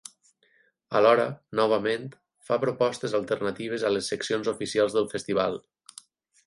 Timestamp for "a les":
3.89-4.11